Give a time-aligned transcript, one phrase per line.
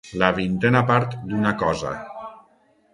[0.21, 1.95] La vintena part d'una cosa.